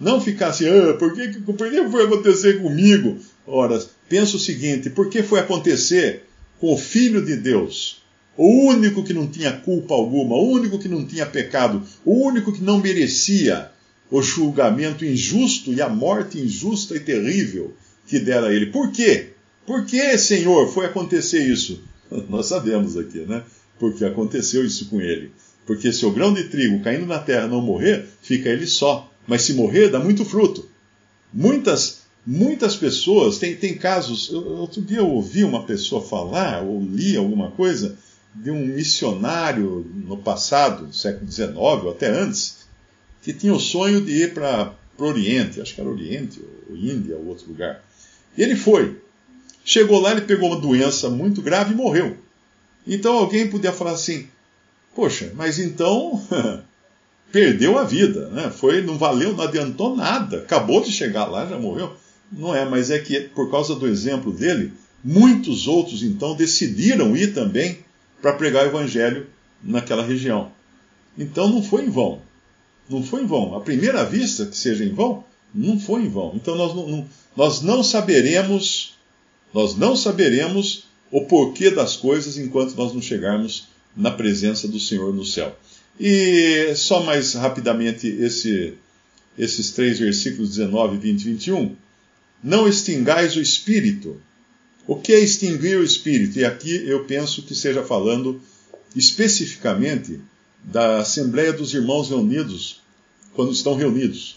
Não 0.00 0.20
ficar 0.20 0.48
assim, 0.48 0.66
ah, 0.68 0.94
por, 0.94 1.14
que, 1.14 1.40
por 1.40 1.70
que 1.70 1.88
foi 1.88 2.04
acontecer 2.04 2.60
comigo? 2.60 3.18
Ora, 3.46 3.84
pensa 4.08 4.36
o 4.36 4.40
seguinte: 4.40 4.90
por 4.90 5.08
que 5.08 5.22
foi 5.22 5.40
acontecer 5.40 6.24
com 6.60 6.72
o 6.72 6.78
Filho 6.78 7.24
de 7.24 7.36
Deus? 7.36 8.02
O 8.36 8.66
único 8.68 9.04
que 9.04 9.12
não 9.12 9.28
tinha 9.28 9.52
culpa 9.52 9.94
alguma, 9.94 10.34
o 10.34 10.50
único 10.50 10.78
que 10.78 10.88
não 10.88 11.06
tinha 11.06 11.24
pecado, 11.24 11.82
o 12.04 12.26
único 12.26 12.52
que 12.52 12.62
não 12.62 12.80
merecia 12.80 13.70
o 14.10 14.20
julgamento 14.20 15.04
injusto 15.04 15.72
e 15.72 15.80
a 15.80 15.88
morte 15.88 16.38
injusta 16.38 16.96
e 16.96 17.00
terrível 17.00 17.74
que 18.06 18.18
dera 18.18 18.48
a 18.48 18.52
ele. 18.52 18.66
Por 18.66 18.90
quê? 18.90 19.33
Por 19.66 19.86
que, 19.86 20.16
Senhor, 20.18 20.68
foi 20.72 20.86
acontecer 20.86 21.46
isso? 21.46 21.82
Nós 22.28 22.46
sabemos 22.46 22.96
aqui, 22.96 23.20
né? 23.20 23.42
Porque 23.78 24.04
aconteceu 24.04 24.64
isso 24.64 24.86
com 24.86 25.00
ele. 25.00 25.32
Porque 25.66 25.92
se 25.92 26.04
o 26.04 26.10
grão 26.10 26.32
de 26.32 26.44
trigo 26.44 26.82
caindo 26.82 27.06
na 27.06 27.18
terra 27.18 27.48
não 27.48 27.60
morrer, 27.60 28.06
fica 28.20 28.48
ele 28.48 28.66
só. 28.66 29.10
Mas 29.26 29.42
se 29.42 29.54
morrer, 29.54 29.88
dá 29.88 29.98
muito 29.98 30.24
fruto. 30.24 30.68
Muitas, 31.32 32.02
muitas 32.26 32.76
pessoas, 32.76 33.38
tem, 33.38 33.56
tem 33.56 33.74
casos. 33.74 34.30
Outro 34.30 34.82
dia 34.82 34.98
eu 34.98 35.08
ouvi 35.08 35.42
uma 35.42 35.64
pessoa 35.64 36.02
falar, 36.02 36.62
ou 36.62 36.82
li 36.82 37.16
alguma 37.16 37.50
coisa, 37.50 37.96
de 38.34 38.50
um 38.50 38.66
missionário 38.66 39.86
no 40.06 40.18
passado, 40.18 40.92
século 40.92 41.30
XIX 41.30 41.54
ou 41.56 41.90
até 41.90 42.08
antes, 42.08 42.64
que 43.22 43.32
tinha 43.32 43.54
o 43.54 43.60
sonho 43.60 44.00
de 44.02 44.12
ir 44.12 44.34
para 44.34 44.74
o 44.98 45.04
Oriente, 45.04 45.60
acho 45.60 45.74
que 45.74 45.80
era 45.80 45.88
Oriente, 45.88 46.40
ou 46.68 46.76
Índia, 46.76 47.16
ou 47.16 47.26
outro 47.28 47.48
lugar. 47.48 47.82
E 48.36 48.42
ele 48.42 48.56
foi. 48.56 49.00
Chegou 49.64 50.00
lá, 50.00 50.12
ele 50.12 50.22
pegou 50.22 50.50
uma 50.50 50.60
doença 50.60 51.08
muito 51.08 51.40
grave 51.40 51.72
e 51.72 51.76
morreu. 51.76 52.16
Então 52.86 53.14
alguém 53.14 53.48
podia 53.48 53.72
falar 53.72 53.92
assim: 53.92 54.28
Poxa, 54.94 55.32
mas 55.34 55.58
então 55.58 56.22
perdeu 57.32 57.78
a 57.78 57.84
vida, 57.84 58.28
né? 58.28 58.50
Foi, 58.50 58.82
não 58.82 58.98
valeu, 58.98 59.34
não 59.34 59.44
adiantou 59.44 59.96
nada. 59.96 60.38
Acabou 60.38 60.82
de 60.82 60.92
chegar 60.92 61.24
lá, 61.24 61.46
já 61.46 61.58
morreu. 61.58 61.96
Não 62.30 62.54
é, 62.54 62.64
mas 62.64 62.90
é 62.90 62.98
que 62.98 63.20
por 63.20 63.50
causa 63.50 63.74
do 63.74 63.86
exemplo 63.86 64.32
dele, 64.32 64.72
muitos 65.02 65.66
outros 65.66 66.02
então 66.02 66.36
decidiram 66.36 67.16
ir 67.16 67.32
também 67.34 67.78
para 68.20 68.32
pregar 68.32 68.64
o 68.64 68.68
evangelho 68.68 69.26
naquela 69.62 70.04
região. 70.04 70.50
Então 71.18 71.48
não 71.48 71.62
foi 71.62 71.84
em 71.84 71.90
vão. 71.90 72.20
Não 72.88 73.02
foi 73.02 73.22
em 73.22 73.26
vão. 73.26 73.56
A 73.56 73.60
primeira 73.60 74.04
vista 74.04 74.46
que 74.46 74.56
seja 74.56 74.84
em 74.84 74.92
vão, 74.92 75.24
não 75.54 75.78
foi 75.78 76.02
em 76.02 76.08
vão. 76.08 76.32
Então 76.34 76.54
nós 76.56 76.74
não, 76.74 76.88
não, 76.88 77.06
nós 77.36 77.62
não 77.62 77.82
saberemos, 77.82 78.94
nós 79.54 79.76
não 79.76 79.94
saberemos 79.94 80.84
o 81.10 81.22
porquê 81.26 81.70
das 81.70 81.94
coisas 81.96 82.36
enquanto 82.36 82.74
nós 82.74 82.92
não 82.92 83.00
chegarmos 83.00 83.68
na 83.96 84.10
presença 84.10 84.66
do 84.66 84.80
Senhor 84.80 85.14
no 85.14 85.24
céu. 85.24 85.56
E 85.98 86.74
só 86.74 87.04
mais 87.04 87.34
rapidamente 87.34 88.08
esse, 88.08 88.74
esses 89.38 89.70
três 89.70 90.00
versículos 90.00 90.50
19, 90.56 90.98
20 90.98 91.20
e 91.20 91.24
21. 91.24 91.76
Não 92.42 92.68
extingais 92.68 93.36
o 93.36 93.40
espírito. 93.40 94.20
O 94.86 94.96
que 94.96 95.12
é 95.12 95.20
extinguir 95.20 95.78
o 95.78 95.84
espírito? 95.84 96.38
E 96.40 96.44
aqui 96.44 96.84
eu 96.86 97.04
penso 97.04 97.42
que 97.42 97.54
seja 97.54 97.82
falando 97.84 98.40
especificamente 98.94 100.20
da 100.64 100.98
Assembleia 100.98 101.52
dos 101.52 101.72
Irmãos 101.74 102.08
Reunidos, 102.08 102.80
quando 103.34 103.52
estão 103.52 103.74
reunidos. 103.76 104.36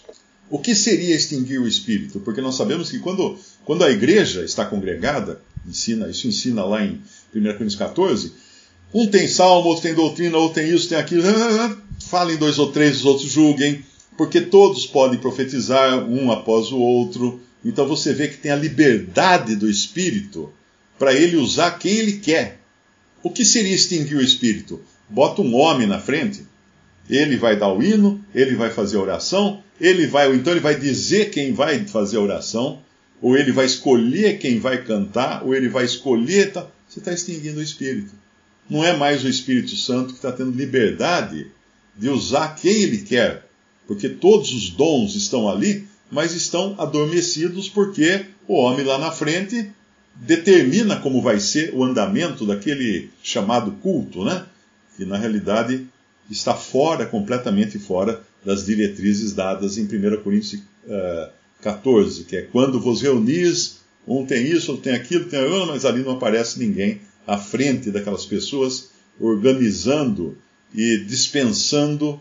O 0.50 0.58
que 0.58 0.74
seria 0.74 1.14
extinguir 1.14 1.60
o 1.60 1.68
espírito? 1.68 2.20
Porque 2.20 2.40
nós 2.40 2.56
sabemos 2.56 2.90
que 2.90 2.98
quando, 2.98 3.38
quando 3.68 3.84
a 3.84 3.90
igreja 3.90 4.42
está 4.46 4.64
congregada, 4.64 5.42
ensina, 5.66 6.08
isso 6.08 6.26
ensina 6.26 6.64
lá 6.64 6.82
em 6.82 7.02
1 7.34 7.42
Coríntios 7.52 7.76
14, 7.76 8.32
um 8.94 9.06
tem 9.06 9.28
salmo, 9.28 9.68
outro 9.68 9.82
tem 9.82 9.92
doutrina, 9.92 10.38
outro 10.38 10.54
tem 10.54 10.74
isso, 10.74 10.88
tem 10.88 10.96
aquilo. 10.96 11.22
Falem 12.00 12.38
dois 12.38 12.58
ou 12.58 12.72
três, 12.72 12.96
os 12.96 13.04
outros 13.04 13.30
julguem, 13.30 13.84
porque 14.16 14.40
todos 14.40 14.86
podem 14.86 15.18
profetizar 15.18 16.02
um 16.08 16.32
após 16.32 16.72
o 16.72 16.78
outro. 16.78 17.42
Então 17.62 17.86
você 17.86 18.14
vê 18.14 18.28
que 18.28 18.38
tem 18.38 18.50
a 18.50 18.56
liberdade 18.56 19.54
do 19.54 19.68
Espírito 19.68 20.50
para 20.98 21.12
ele 21.12 21.36
usar 21.36 21.72
quem 21.72 21.92
ele 21.92 22.12
quer. 22.12 22.62
O 23.22 23.28
que 23.28 23.44
seria 23.44 23.74
extinguir 23.74 24.16
o 24.16 24.24
Espírito? 24.24 24.80
Bota 25.10 25.42
um 25.42 25.54
homem 25.54 25.86
na 25.86 26.00
frente, 26.00 26.46
ele 27.10 27.36
vai 27.36 27.54
dar 27.54 27.70
o 27.70 27.82
hino, 27.82 28.24
ele 28.34 28.56
vai 28.56 28.70
fazer 28.70 28.96
a 28.96 29.02
oração, 29.02 29.62
ele 29.78 30.06
vai, 30.06 30.34
então 30.34 30.54
ele 30.54 30.60
vai 30.60 30.74
dizer 30.74 31.28
quem 31.28 31.52
vai 31.52 31.84
fazer 31.84 32.16
a 32.16 32.22
oração, 32.22 32.80
ou 33.20 33.36
ele 33.36 33.52
vai 33.52 33.66
escolher 33.66 34.38
quem 34.38 34.58
vai 34.58 34.82
cantar, 34.84 35.44
ou 35.44 35.54
ele 35.54 35.68
vai 35.68 35.84
escolher. 35.84 36.52
Tá, 36.52 36.66
você 36.88 36.98
está 37.00 37.12
extinguindo 37.12 37.60
o 37.60 37.62
Espírito 37.62 38.12
não 38.68 38.84
é 38.84 38.96
mais 38.96 39.24
o 39.24 39.28
Espírito 39.28 39.74
Santo 39.76 40.08
que 40.08 40.18
está 40.18 40.30
tendo 40.30 40.50
liberdade 40.50 41.46
de 41.96 42.08
usar 42.08 42.54
quem 42.54 42.82
ele 42.82 42.98
quer, 42.98 43.46
porque 43.86 44.08
todos 44.08 44.52
os 44.52 44.70
dons 44.70 45.14
estão 45.14 45.48
ali, 45.48 45.88
mas 46.10 46.34
estão 46.34 46.74
adormecidos 46.78 47.68
porque 47.68 48.26
o 48.46 48.54
homem 48.54 48.84
lá 48.84 48.98
na 48.98 49.10
frente 49.10 49.70
determina 50.14 50.96
como 50.96 51.22
vai 51.22 51.40
ser 51.40 51.72
o 51.74 51.82
andamento 51.82 52.44
daquele 52.44 53.10
chamado 53.22 53.72
culto, 53.82 54.24
né? 54.24 54.44
Que 54.96 55.04
na 55.04 55.16
realidade 55.16 55.86
está 56.30 56.54
fora, 56.54 57.06
completamente 57.06 57.78
fora 57.78 58.22
das 58.44 58.66
diretrizes 58.66 59.32
dadas 59.32 59.78
em 59.78 59.84
1 59.84 60.22
Coríntios 60.22 60.60
uh, 60.86 61.30
14, 61.62 62.24
que 62.24 62.36
é 62.36 62.42
quando 62.42 62.80
vos 62.80 63.02
reunis, 63.02 63.78
um 64.06 64.24
tem 64.24 64.46
isso, 64.46 64.72
outro 64.72 64.84
tem 64.84 64.94
aquilo, 64.94 65.24
tem 65.26 65.40
aquilo, 65.40 65.66
mas 65.66 65.84
ali 65.84 66.02
não 66.02 66.12
aparece 66.12 66.58
ninguém 66.58 67.00
à 67.26 67.36
frente 67.36 67.90
daquelas 67.90 68.24
pessoas, 68.24 68.90
organizando 69.20 70.36
e 70.74 70.98
dispensando 70.98 72.20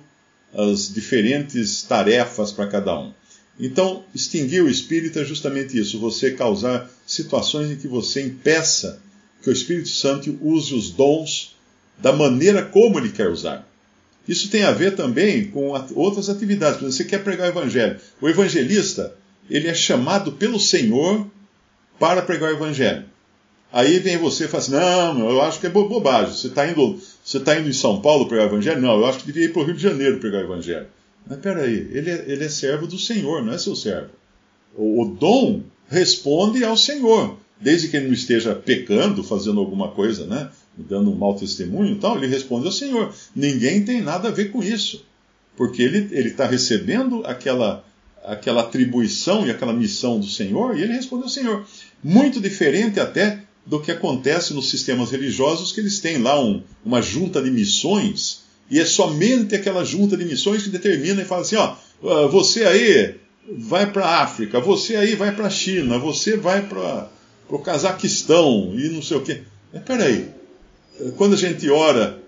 as 0.54 0.92
diferentes 0.94 1.84
tarefas 1.84 2.52
para 2.52 2.68
cada 2.68 3.00
um. 3.00 3.14
Então, 3.60 4.04
extinguir 4.14 4.64
o 4.64 4.70
espírito 4.70 5.20
é 5.20 5.26
justamente 5.26 5.78
isso, 5.78 6.00
você 6.00 6.32
causar 6.32 6.90
situações 7.06 7.72
em 7.72 7.76
que 7.76 7.88
você 7.88 8.22
impeça 8.22 9.02
que 9.42 9.50
o 9.50 9.54
Espírito 9.54 9.90
Santo 9.90 10.38
use 10.42 10.74
os 10.74 10.90
dons 10.90 11.56
da 11.98 12.12
maneira 12.12 12.64
como 12.64 13.00
ele 13.00 13.10
quer 13.10 13.30
usar. 13.30 13.68
Isso 14.28 14.50
tem 14.50 14.64
a 14.64 14.72
ver 14.72 14.96
também 14.96 15.50
com 15.50 15.70
outras 15.96 16.30
atividades. 16.30 16.82
Você 16.82 17.06
quer 17.06 17.24
pregar 17.24 17.48
o 17.48 17.52
evangelho. 17.52 17.98
O 18.20 18.28
evangelista, 18.28 19.16
ele 19.50 19.68
é 19.68 19.74
chamado 19.74 20.34
pelo 20.34 20.60
Senhor 20.60 21.28
para 22.00 22.22
pregar 22.22 22.52
o 22.52 22.56
evangelho. 22.56 23.06
Aí 23.72 24.00
vem 24.00 24.18
você 24.18 24.46
e 24.46 24.48
fala 24.48 24.64
assim: 24.64 24.72
não, 24.72 25.30
eu 25.30 25.42
acho 25.42 25.60
que 25.60 25.68
é 25.68 25.70
bobagem. 25.70 26.34
Você 26.34 26.48
está 26.48 26.68
indo, 26.68 27.00
você 27.24 27.40
tá 27.40 27.60
indo 27.60 27.70
em 27.70 27.74
São 27.74 28.02
Paulo 28.02 28.28
pregar 28.28 28.46
o 28.46 28.50
evangelho? 28.50 28.82
Não, 28.82 28.98
eu 29.00 29.06
acho 29.06 29.20
que 29.20 29.26
devia 29.26 29.46
ir 29.46 29.54
para 29.54 29.62
o 29.62 29.66
Rio 29.66 29.76
de 29.76 29.84
Janeiro 29.84 30.20
pregar 30.20 30.42
o 30.42 30.46
evangelho. 30.46 30.88
Mas 31.30 31.40
peraí, 31.40 31.90
ele 31.92 32.10
é, 32.10 32.26
ele 32.28 32.44
é 32.46 32.50
servo 32.50 32.88
do 32.88 32.98
Senhor, 32.98 33.44
não 33.44 33.54
é 33.54 33.58
seu 33.58 33.76
servo. 33.76 34.10
O, 34.76 35.02
o 35.02 35.06
dom 35.16 35.64
responde 35.90 36.64
ao 36.64 36.78
Senhor, 36.78 37.38
desde 37.60 37.90
que 37.90 37.98
ele 37.98 38.08
não 38.08 38.14
esteja 38.14 38.56
pecando, 38.56 39.24
fazendo 39.24 39.60
alguma 39.60 39.90
coisa, 39.90 40.26
né? 40.26 40.50
Dando 40.78 41.12
um 41.12 41.16
mau 41.16 41.36
testemunho 41.36 41.96
e 41.96 42.00
tal, 42.00 42.18
ele 42.18 42.28
responde 42.28 42.68
ao 42.68 42.72
Senhor. 42.72 43.14
Ninguém 43.36 43.84
tem 43.84 44.02
nada 44.02 44.30
a 44.30 44.32
ver 44.32 44.52
com 44.52 44.64
isso. 44.64 45.06
Porque 45.58 45.82
ele 45.82 46.30
está 46.30 46.46
recebendo 46.46 47.26
aquela, 47.26 47.84
aquela 48.28 48.62
atribuição 48.62 49.48
e 49.48 49.52
aquela 49.52 49.74
missão 49.74 50.20
do 50.20 50.28
Senhor, 50.28 50.78
e 50.78 50.84
ele 50.84 50.94
responde 50.94 51.24
ao 51.24 51.30
Senhor. 51.30 51.66
Muito 52.04 52.42
diferente 52.42 53.00
até 53.00 53.40
do 53.66 53.80
que 53.80 53.92
acontece 53.92 54.54
nos 54.54 54.70
sistemas 54.70 55.12
religiosos, 55.12 55.72
que 55.72 55.80
eles 55.80 56.00
têm 56.00 56.18
lá 56.22 56.40
um, 56.40 56.62
uma 56.86 57.02
junta 57.02 57.42
de 57.42 57.50
missões, 57.50 58.42
e 58.70 58.80
é 58.80 58.86
somente 58.86 59.56
aquela 59.56 59.84
junta 59.86 60.18
de 60.18 60.26
missões 60.26 60.64
que 60.64 60.70
determina 60.70 61.22
e 61.22 61.26
fala 61.26 61.42
assim: 61.42 61.56
ó, 61.56 61.76
ah, 62.04 62.28
você 62.28 62.66
aí 62.66 63.16
vai 63.50 63.90
para 63.92 64.06
a 64.06 64.24
África, 64.24 64.60
você 64.60 64.98
aí 64.98 65.16
vai 65.16 65.34
para 65.34 65.48
a 65.48 65.50
China, 65.50 65.98
você 65.98 66.36
vai 66.36 66.62
para 66.68 67.10
o 67.50 67.60
Cazaquistão 67.60 68.74
e 68.78 68.90
não 68.90 69.02
sei 69.02 69.18
o 69.18 69.22
quê. 69.22 69.44
Mas 69.74 69.84
peraí, 69.84 70.30
quando 71.16 71.34
a 71.34 71.38
gente 71.38 71.70
ora 71.70 72.22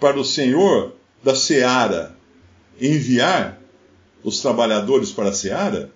para 0.00 0.18
o 0.18 0.24
Senhor 0.24 0.94
da 1.22 1.34
seara 1.34 2.16
enviar 2.80 3.61
os 4.22 4.40
trabalhadores 4.40 5.10
para 5.10 5.30
a 5.30 5.32
seara, 5.32 5.90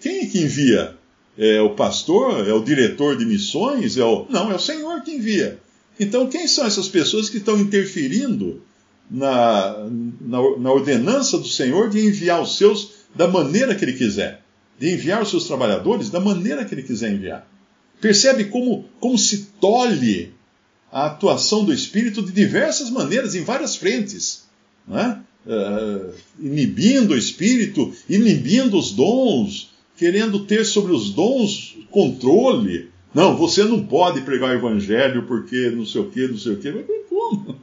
quem 0.00 0.20
é 0.20 0.26
que 0.26 0.40
envia 0.40 0.96
é 1.36 1.60
o 1.60 1.74
pastor? 1.74 2.48
É 2.48 2.52
o 2.52 2.62
diretor 2.62 3.16
de 3.16 3.26
missões? 3.26 3.96
É 3.96 4.04
o... 4.04 4.26
Não, 4.30 4.50
é 4.50 4.54
o 4.54 4.60
Senhor 4.60 5.02
que 5.02 5.12
envia. 5.12 5.60
Então, 5.98 6.28
quem 6.28 6.46
são 6.46 6.66
essas 6.66 6.88
pessoas 6.88 7.28
que 7.28 7.38
estão 7.38 7.58
interferindo 7.58 8.62
na, 9.10 9.86
na, 10.20 10.38
na 10.58 10.72
ordenança 10.72 11.38
do 11.38 11.48
Senhor 11.48 11.90
de 11.90 12.00
enviar 12.00 12.40
os 12.40 12.56
seus 12.56 12.92
da 13.14 13.28
maneira 13.28 13.74
que 13.74 13.84
Ele 13.84 13.94
quiser? 13.94 14.42
De 14.78 14.92
enviar 14.92 15.22
os 15.22 15.30
seus 15.30 15.46
trabalhadores 15.46 16.10
da 16.10 16.20
maneira 16.20 16.64
que 16.64 16.74
Ele 16.74 16.82
quiser 16.82 17.12
enviar. 17.12 17.46
Percebe 18.00 18.44
como, 18.44 18.84
como 19.00 19.18
se 19.18 19.48
tolhe 19.60 20.34
a 20.92 21.06
atuação 21.06 21.64
do 21.64 21.72
Espírito 21.72 22.22
de 22.22 22.32
diversas 22.32 22.90
maneiras, 22.90 23.34
em 23.34 23.42
várias 23.42 23.76
frentes. 23.76 24.44
Né? 24.86 25.20
Uh, 25.46 26.12
inibindo 26.40 27.14
o 27.14 27.16
Espírito, 27.16 27.92
inibindo 28.08 28.76
os 28.76 28.90
dons, 28.90 29.70
querendo 29.96 30.40
ter 30.40 30.64
sobre 30.64 30.92
os 30.92 31.10
dons 31.10 31.76
controle. 31.90 32.88
Não, 33.14 33.36
você 33.36 33.64
não 33.64 33.82
pode 33.86 34.20
pregar 34.22 34.50
o 34.50 34.58
evangelho 34.58 35.22
porque 35.26 35.70
não 35.70 35.86
sei 35.86 36.00
o 36.00 36.10
que, 36.10 36.28
não 36.28 36.36
sei 36.36 36.52
o 36.52 36.56
que. 36.58 36.70
Mas 36.70 36.84
como? 37.16 37.56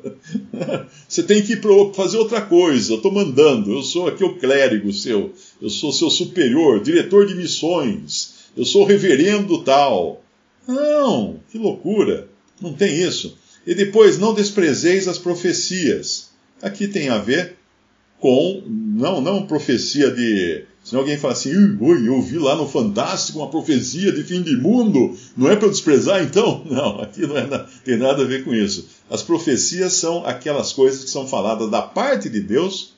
Você 1.08 1.24
tem 1.24 1.42
que 1.42 1.60
fazer 1.94 2.18
outra 2.18 2.42
coisa. 2.42 2.94
Eu 2.94 2.98
estou 2.98 3.12
mandando. 3.12 3.72
Eu 3.72 3.84
sou 3.84 4.08
aqui 4.08 4.24
o 4.24 4.36
clérigo 4.36 4.92
seu. 4.92 5.32
Eu 5.62 5.70
sou 5.70 5.94
seu 5.94 6.10
superior, 6.10 6.82
diretor 6.82 7.26
de 7.26 7.36
missões. 7.36 8.50
Eu 8.58 8.66
sou 8.66 8.84
reverendo 8.84 9.64
tal. 9.64 10.24
Não, 10.68 11.40
que 11.52 11.58
loucura. 11.58 12.28
Não 12.60 12.74
tem 12.74 13.02
isso. 13.02 13.38
E 13.66 13.74
depois, 13.76 14.18
não 14.18 14.34
desprezeis 14.34 15.08
as 15.08 15.18
profecias. 15.18 16.32
Aqui 16.62 16.88
tem 16.88 17.10
a 17.10 17.18
ver 17.18 17.58
com, 18.24 18.64
não, 18.66 19.20
não 19.20 19.46
profecia 19.46 20.10
de 20.10 20.64
se 20.82 20.96
alguém 20.96 21.18
fala 21.18 21.34
assim, 21.34 21.54
ui, 21.82 22.08
eu 22.08 22.22
vi 22.22 22.38
lá 22.38 22.56
no 22.56 22.70
Fantástico 22.70 23.40
uma 23.40 23.50
profecia 23.50 24.14
de 24.14 24.24
fim 24.24 24.42
de 24.42 24.56
mundo, 24.56 25.14
não 25.36 25.52
é 25.52 25.58
para 25.58 25.68
eu 25.68 25.72
desprezar 25.72 26.24
então? 26.24 26.64
Não, 26.72 27.02
aqui 27.02 27.28
não 27.28 27.38
é, 27.38 27.66
tem 27.84 27.98
nada 27.98 28.24
a 28.24 28.26
ver 28.26 28.46
com 28.46 28.54
isso. 28.54 28.88
As 29.10 29.22
profecias 29.22 29.94
são 29.94 30.26
aquelas 30.26 30.72
coisas 30.72 31.04
que 31.04 31.10
são 31.10 31.28
faladas 31.28 31.70
da 31.70 31.82
parte 31.82 32.30
de 32.30 32.40
Deus, 32.40 32.94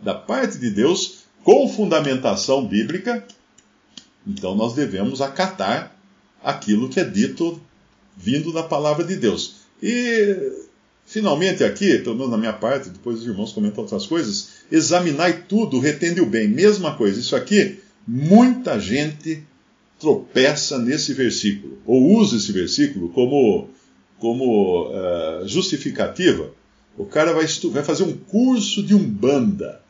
da 0.00 0.14
parte 0.14 0.56
de 0.56 0.70
Deus, 0.70 1.24
com 1.44 1.68
fundamentação 1.68 2.66
bíblica, 2.66 3.26
então 4.26 4.54
nós 4.54 4.72
devemos 4.72 5.20
acatar 5.20 5.94
aquilo 6.42 6.88
que 6.88 6.98
é 6.98 7.04
dito 7.04 7.60
vindo 8.16 8.50
da 8.50 8.62
palavra 8.62 9.04
de 9.04 9.16
Deus. 9.16 9.56
E 9.82 10.62
Finalmente, 11.12 11.64
aqui, 11.64 11.98
pelo 11.98 12.14
menos 12.14 12.30
na 12.30 12.38
minha 12.38 12.52
parte, 12.52 12.88
depois 12.88 13.18
os 13.18 13.26
irmãos 13.26 13.52
comentam 13.52 13.82
outras 13.82 14.06
coisas, 14.06 14.61
examinai 14.72 15.44
tudo, 15.46 15.78
retende 15.78 16.20
o 16.20 16.26
bem. 16.26 16.48
Mesma 16.48 16.96
coisa. 16.96 17.20
Isso 17.20 17.36
aqui, 17.36 17.78
muita 18.08 18.80
gente 18.80 19.44
tropeça 20.00 20.78
nesse 20.78 21.14
versículo, 21.14 21.78
ou 21.86 22.16
usa 22.18 22.36
esse 22.36 22.50
versículo 22.50 23.10
como, 23.10 23.68
como 24.18 24.88
uh, 24.88 25.46
justificativa. 25.46 26.50
O 26.98 27.04
cara 27.04 27.32
vai, 27.32 27.46
vai 27.46 27.84
fazer 27.84 28.02
um 28.02 28.16
curso 28.16 28.82
de 28.82 28.94
umbanda 28.94 29.80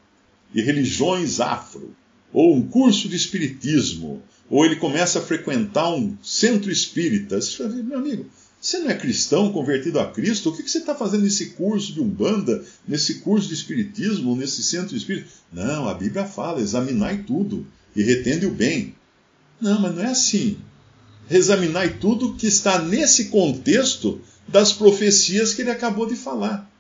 e 0.55 0.61
religiões 0.61 1.41
afro, 1.41 1.95
ou 2.33 2.55
um 2.55 2.63
curso 2.63 3.09
de 3.09 3.17
espiritismo, 3.17 4.23
ou 4.51 4.67
ele 4.67 4.77
começa 4.77 5.19
a 5.19 5.23
frequentar 5.23 5.95
um 5.95 6.17
centro 6.23 6.71
espírita. 6.71 7.41
Fala, 7.41 7.71
meu 7.71 7.99
amigo, 7.99 8.27
você 8.63 8.79
não 8.79 8.91
é 8.91 8.95
cristão 8.95 9.53
convertido 9.53 9.99
a 9.99 10.07
Cristo? 10.07 10.51
O 10.51 10.57
que 10.57 10.63
você 10.63 10.79
está 10.79 10.95
fazendo 10.95 11.25
nesse 11.25 11.47
curso 11.47 11.93
de 11.93 12.01
Umbanda, 12.01 12.65
nesse 12.87 13.15
curso 13.15 13.49
de 13.49 13.55
Espiritismo, 13.55 14.37
nesse 14.37 14.63
centro 14.63 14.97
espírita? 14.97 15.27
Não, 15.53 15.89
a 15.89 15.95
Bíblia 15.95 16.25
fala, 16.25 16.61
examinai 16.61 17.25
tudo 17.27 17.67
e 17.97 18.05
retende 18.05 18.47
o 18.47 18.53
bem. 18.53 18.95
Não, 19.61 19.81
mas 19.81 19.97
não 19.97 20.05
é 20.05 20.11
assim. 20.11 20.59
Examinai 21.29 21.95
tudo 21.95 22.35
que 22.37 22.47
está 22.47 22.81
nesse 22.81 23.27
contexto 23.27 24.21
das 24.47 24.73
profecias 24.73 25.53
que 25.53 25.63
ele 25.63 25.71
acabou 25.73 26.07
de 26.07 26.15
falar. 26.15 26.71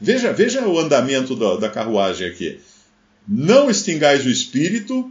Veja, 0.00 0.32
veja 0.32 0.66
o 0.66 0.80
andamento 0.80 1.36
da, 1.36 1.54
da 1.58 1.68
carruagem 1.68 2.26
aqui. 2.26 2.58
Não 3.28 3.70
extingais 3.70 4.26
o 4.26 4.30
espírito, 4.30 5.08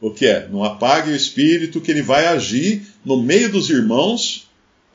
o 0.00 0.10
que 0.10 0.24
é? 0.24 0.48
Não 0.48 0.64
apague 0.64 1.10
o 1.10 1.16
espírito, 1.16 1.78
que 1.78 1.90
ele 1.90 2.00
vai 2.00 2.26
agir 2.26 2.86
no 3.04 3.22
meio 3.22 3.52
dos 3.52 3.68
irmãos 3.68 4.50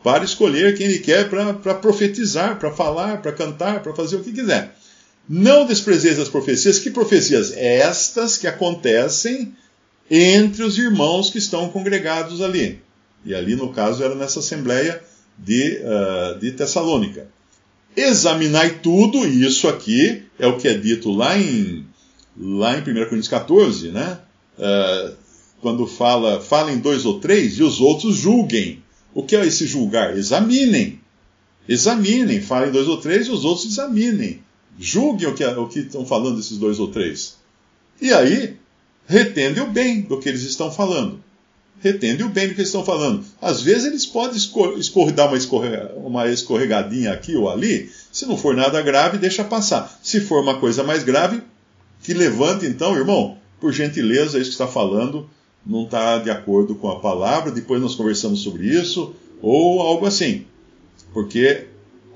para 0.08 0.24
escolher 0.24 0.78
quem 0.78 0.86
ele 0.86 1.00
quer 1.00 1.28
para 1.30 1.76
profetizar, 1.76 2.58
para 2.58 2.72
falar, 2.72 3.22
para 3.22 3.34
cantar, 3.34 3.84
para 3.84 3.94
fazer 3.94 4.16
o 4.16 4.24
que 4.24 4.32
quiser. 4.32 4.74
Não 5.28 5.66
desprezeis 5.66 6.18
as 6.18 6.30
profecias. 6.30 6.80
Que 6.80 6.90
profecias? 6.90 7.52
Estas 7.52 8.38
que 8.38 8.48
acontecem 8.48 9.54
entre 10.10 10.64
os 10.64 10.78
irmãos 10.78 11.30
que 11.30 11.38
estão 11.38 11.68
congregados 11.68 12.42
ali. 12.42 12.80
E 13.26 13.36
ali, 13.36 13.58
no 13.58 13.74
caso, 13.74 14.02
era 14.02 14.16
nessa 14.16 14.40
assembleia 14.40 15.04
de, 15.38 15.82
uh, 15.82 16.40
de 16.40 16.54
Tessalônica. 16.54 17.28
Examinai 17.94 18.80
tudo, 18.82 19.28
e 19.28 19.46
isso 19.46 19.68
aqui 19.68 20.24
é 20.40 20.48
o 20.48 20.56
que 20.56 20.70
é 20.70 20.74
dito 20.74 21.12
lá 21.12 21.38
em, 21.38 21.86
lá 22.40 22.78
em 22.78 22.80
1 22.80 22.84
Coríntios 22.84 23.28
14, 23.28 23.90
né? 23.90 24.20
Uh, 24.58 25.14
quando 25.60 25.86
fala, 25.86 26.40
falem 26.40 26.78
dois 26.78 27.06
ou 27.06 27.20
três, 27.20 27.58
e 27.58 27.64
os 27.64 27.82
outros 27.82 28.16
julguem. 28.16 28.87
O 29.18 29.24
que 29.24 29.36
é 29.36 29.44
esse 29.44 29.66
julgar? 29.66 30.16
Examinem. 30.16 31.00
Examinem, 31.68 32.40
falem 32.40 32.70
dois 32.70 32.88
ou 32.88 32.98
três, 32.98 33.26
e 33.26 33.32
os 33.32 33.46
outros 33.46 33.66
examinem. 33.66 34.44
Julguem 34.80 35.28
o 35.28 35.34
que, 35.34 35.44
o 35.44 35.68
que 35.68 35.80
estão 35.80 36.06
falando 36.06 36.40
esses 36.40 36.60
dois 36.60 36.78
ou 36.78 36.90
três. 36.90 37.36
E 38.00 38.14
aí, 38.14 38.58
retende 39.08 39.60
o 39.60 39.72
bem 39.72 40.02
do 40.02 40.20
que 40.20 40.30
eles 40.30 40.44
estão 40.44 40.72
falando. 40.72 41.20
Retende 41.82 42.22
o 42.22 42.30
bem 42.30 42.48
do 42.48 42.54
que 42.54 42.60
eles 42.60 42.70
estão 42.70 42.86
falando. 42.86 43.26
Às 43.42 43.60
vezes 43.60 43.86
eles 43.86 44.06
podem 44.06 44.38
escor 44.38 45.12
dar 45.12 45.26
uma, 45.26 45.38
escorrega 45.38 45.94
uma 45.96 46.28
escorregadinha 46.28 47.12
aqui 47.12 47.36
ou 47.36 47.50
ali. 47.50 47.90
Se 48.12 48.28
não 48.28 48.38
for 48.38 48.56
nada 48.56 48.80
grave, 48.84 49.18
deixa 49.18 49.44
passar. 49.44 50.00
Se 50.04 50.22
for 50.22 50.44
uma 50.44 50.60
coisa 50.60 50.84
mais 50.84 51.04
grave, 51.04 51.42
que 52.04 52.14
levante 52.14 52.68
então, 52.68 52.96
irmão, 52.96 53.36
por 53.60 53.74
gentileza, 53.74 54.38
é 54.38 54.42
isso 54.42 54.52
que 54.52 54.54
está 54.54 54.68
falando 54.68 55.28
não 55.68 55.84
está 55.84 56.18
de 56.20 56.30
acordo 56.30 56.76
com 56.76 56.90
a 56.90 57.00
palavra, 57.00 57.52
depois 57.52 57.82
nós 57.82 57.96
conversamos 57.96 58.40
sobre 58.40 58.68
isso, 58.68 59.14
ou 59.42 59.82
algo 59.82 60.06
assim. 60.06 60.46
Porque 61.14 61.68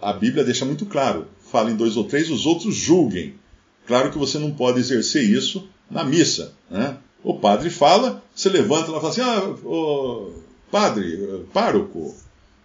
a 0.01 0.13
Bíblia 0.13 0.43
deixa 0.43 0.65
muito 0.65 0.85
claro: 0.85 1.27
falem 1.51 1.75
dois 1.75 1.97
ou 1.97 2.05
três, 2.05 2.29
os 2.29 2.45
outros 2.45 2.75
julguem. 2.75 3.35
Claro 3.85 4.11
que 4.11 4.17
você 4.17 4.39
não 4.39 4.51
pode 4.51 4.79
exercer 4.79 5.23
isso 5.23 5.67
na 5.89 6.03
missa. 6.03 6.53
Né? 6.69 6.97
O 7.23 7.35
padre 7.35 7.69
fala, 7.69 8.23
você 8.33 8.49
levanta 8.49 8.89
e 8.89 8.93
fala 8.93 9.09
assim: 9.09 9.21
ah, 9.21 10.31
padre, 10.71 11.45
pároco, 11.53 12.15